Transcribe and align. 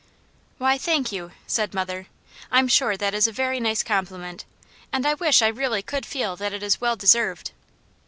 "Why, 0.57 0.79
thank 0.79 1.11
you," 1.11 1.31
said 1.45 1.75
mother. 1.75 2.07
"I'm 2.51 2.67
sure 2.67 2.97
that 2.97 3.13
is 3.13 3.27
a 3.27 3.31
very 3.31 3.59
nice 3.59 3.83
compliment, 3.83 4.45
and 4.91 5.05
I 5.05 5.13
wish 5.13 5.43
I 5.43 5.47
really 5.47 5.83
could 5.83 6.07
feel 6.07 6.35
that 6.37 6.53
it 6.53 6.63
is 6.63 6.81
well 6.81 6.95
deserved." 6.95 7.51